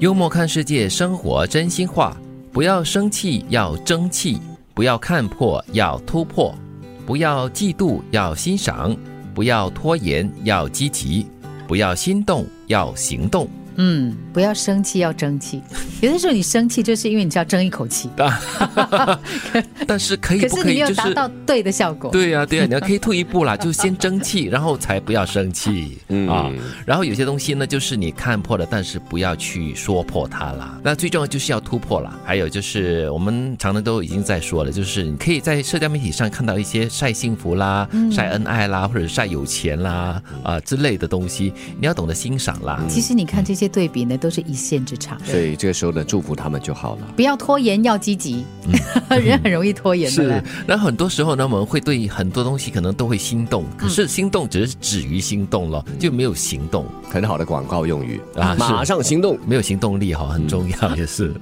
[0.00, 2.16] 幽默看世界，生活真心话。
[2.50, 4.40] 不要生气，要争气；
[4.72, 6.54] 不要看破，要突破；
[7.04, 8.96] 不要嫉妒，要欣赏；
[9.34, 11.26] 不要拖延，要积极；
[11.68, 13.46] 不要心动，要行动。
[13.76, 15.62] 嗯，不要生气，要争气。
[16.00, 18.08] 有的时候你生气，就是因为你要争一口气。
[19.86, 21.14] 但是可以可不可以就是你没有达？
[21.14, 22.10] 到对的效果。
[22.10, 26.50] 对呀、对呀、你要可以退一步啦，就先争气，然后才不要生气、嗯啊。
[26.86, 30.78] 然后有些东西呢，就是你看破了，但是不要去说破它啦。
[30.82, 32.18] 那最重要就是要突破啦。
[32.24, 42.80] 还有就是我们常常都已经在说了，就是你可以在社交媒体上看到一些晒幸福啦、晒恩爱啦，或者晒有钱啦啊、之类的东西，你要懂得欣赏啦。
[42.88, 45.18] 其实你看这些对比呢，都是一线之差。
[45.24, 47.06] 所以这个时候呢，祝福他们就好了。
[47.14, 48.44] 不要拖延，要积极。
[49.10, 56.86] 人很容易拖延的是嘞。，然后很多时候呢，我们会对很多东西可能都会心动，可是心动只是止于心动了，就没有行动。
[57.08, 59.38] 很好的广告用语啊马上行动。
[59.46, 61.34] 没有行动力哈，很重要也是。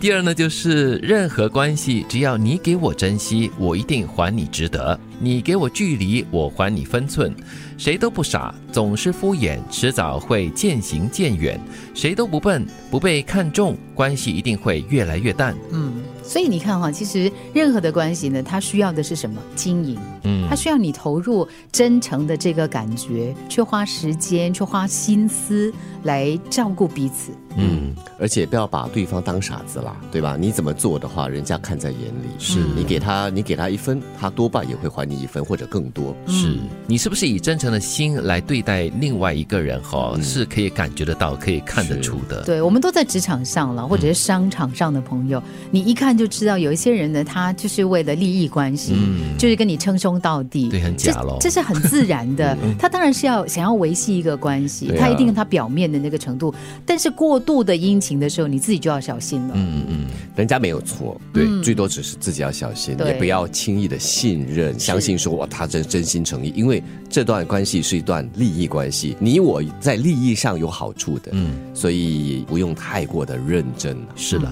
[0.00, 7.34] 第二呢，就是任何关系，只要你给我珍惜，我一定还你值得；你给我距离，我还你分寸。
[7.76, 11.60] 谁都不傻，总是敷衍，迟早会渐行渐远。
[11.94, 15.56] 谁都不笨，不被看重，关系一定会越来越淡。
[15.72, 19.42] 嗯，所以你看哈，其实任何的关系呢，它需要的是什么？
[19.56, 19.98] 经营。
[20.24, 27.32] 嗯它需要你投入真诚的这个感觉，去花时间，去花心思来照顾彼此。
[27.60, 30.36] 嗯，而且不要把对方当傻子啦，对吧？
[30.38, 32.28] 你怎么做的话，人家看在眼里。
[32.38, 36.14] 是你给他，你给他一分，他多半也会还你一分或者更多。
[36.28, 42.44] 是你是不是以真诚的心来对待另外一个人哈、是可以感觉得到，可以看得出的。
[42.44, 48.94] 对，我们都在职场上了，或者是商场上的朋友，你一看就知道，有一些人呢，他就是为了利益关系，
[49.36, 52.56] 就是跟你称兄道弟，对很这假喽这是很自然的。
[52.78, 59.54] 他当然是要想要维系一个关系，他一定他表面的那个程度，但是过度的殷勤的时候，你自己就要小心了。
[59.54, 73.96] 嗯嗯人家没有错，对，最多只是自己要小心，也不要轻易的信任，相信说哇他真真心诚意，因为这段关系是一段利益关系，你我在利益上有好处的，嗯，所以不用太过的认真。
[73.96, 74.06] 啊。
[74.14, 74.48] 是的，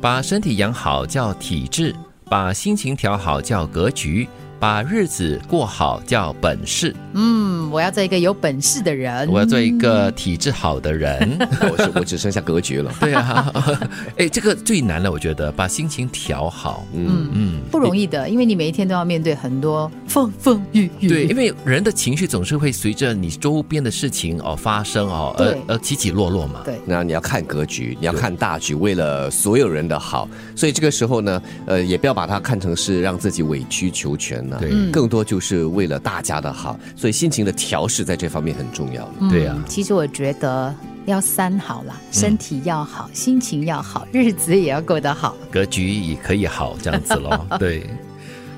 [0.00, 1.94] 把身体养好叫体质，
[2.30, 4.26] 把心情调好叫格局，
[4.58, 6.94] 把日子过好叫本事。
[7.14, 9.28] 嗯，我要做一个有本事的人。
[9.30, 11.38] 我要做一个体质好的人。
[11.70, 12.92] 我是我只剩下格局了。
[13.00, 13.52] 对啊，
[14.16, 16.86] 哎，这个最难了，我觉得把心情调好。
[16.94, 21.08] 嗯，嗯，不容易的，因为你每一天都要面对很多风风雨雨。
[21.08, 26.60] 对，因为人的情绪总是会随着你周边的事情哦发生哦，而对而起起落落嘛。
[26.64, 39.08] 对那你要看格局，你要看大局，为了所有人的好，所以这个时候呢，呃，也不要把它看成是让自己委曲求全呢、对更多就是为了大家的好，所以心情的调试在这方面很重要。
[39.30, 40.74] 对啊嗯其实我觉得
[41.04, 45.36] 要三好啦，身体要好，心情要好，日子也要过得好。
[45.50, 47.46] 格局也可以好这样子咯。
[47.58, 47.86] 对，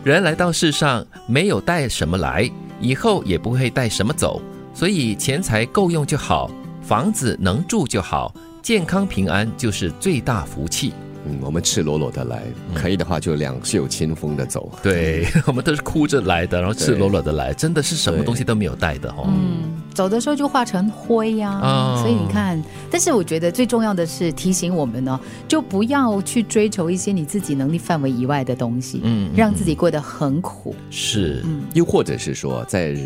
[0.04, 2.50] 人来到世上没有带什么来，
[2.81, 4.41] 以后也不会带什么走，
[4.72, 6.50] 所以钱财够用就好，
[6.81, 8.32] 房子能住就好，
[8.62, 10.93] 健康平安就是最大福气。
[11.27, 12.43] 嗯，我们赤裸裸的来，
[12.75, 14.71] 可以的话就两袖清风的走。
[14.83, 19.25] 对 我们都是哭着来的，然后赤裸裸的来，真的是什么东西都没有带的哦。
[19.27, 25.19] 嗯，走的时候就化成灰呀、哦所以你看，但是我觉得最重要的是提醒我们呢，
[25.49, 30.75] 就不要去追求一些你自己能力范围以外的东西，嗯嗯让自己过得很苦。
[30.91, 31.43] 是，
[31.75, 32.97] 又或者是说，在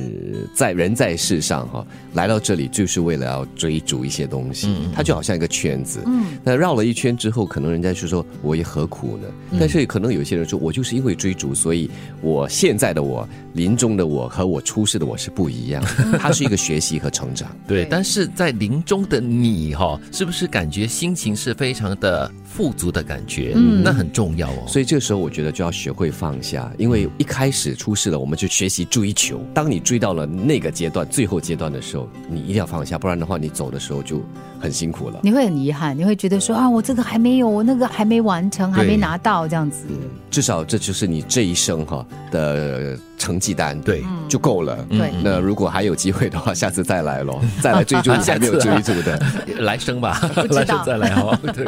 [0.55, 9.59] 在人在世上哈、来到这里就是为了要追逐一些东西，它就好像一个圈子，嗯，那绕了一圈之后，可能人家就说我也何苦呢？
[9.59, 15.83] 但是可能有些人说，我就是因为追逐，所以我现在的我、临终的我和我出世的我是不一样，
[16.19, 17.55] 它是一个学习和成长。
[17.69, 23.53] 对，但是在临终的你哈、是不是感觉心情是非常的富足的感觉？
[23.55, 24.65] 嗯，那很重要哦。
[24.67, 29.39] 所以这个时候，我觉得就要学会放下，因为一开始出事了，我们就学习追求。
[29.53, 34.23] 当你追到了那个阶段、最后阶段的时候，你一定要放下，不然的话，你走的时候就
[34.63, 35.19] 很辛苦了。
[35.23, 39.85] 你会很遗憾，你会觉得说啊，我这个还没有，我那个还没完成，还没拿到这样子。
[40.31, 44.79] 至少这就是你这一生哈的成绩单，对，就够了。
[44.89, 49.21] 对那如果还有机会的话，下次再来咯， 再来追逐一下 没有追逐的。
[49.59, 50.19] 来生吧，
[50.51, 51.37] 来生再来哦。
[51.53, 51.67] 对，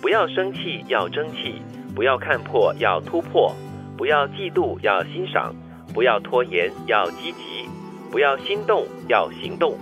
[0.00, 1.62] 不要生气，要争气；
[1.94, 3.52] 不要看破，要突破；
[3.96, 5.54] 不要嫉妒，要欣赏；
[5.94, 7.68] 不要拖延，要积极；
[8.10, 9.74] 不要心动，要行动。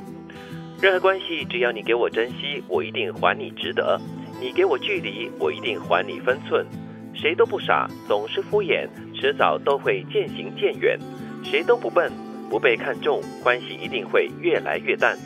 [0.80, 4.00] 任何关系只要你给我珍惜我一定还你值得。
[4.40, 6.66] 你给我距离我一定还你分寸。
[7.12, 10.98] 谁都不傻总是敷衍迟早都会渐行渐远。
[11.44, 12.10] 谁都不笨
[12.48, 15.18] 不被看重关系一定会越来越淡。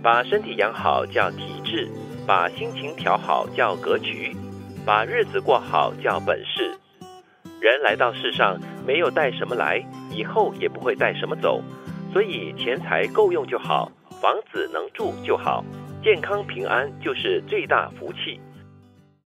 [0.00, 1.88] 把身体养好叫体质
[2.24, 4.36] 把心情调好叫格局
[4.86, 6.78] 把日子过好叫本事。
[7.60, 11.60] 人来到世上没有带什么来以后也不会带什么走。
[12.12, 13.90] 所以钱财够用就好
[14.22, 15.64] 房子能住就好
[16.00, 18.40] 健康平安就是最大福气。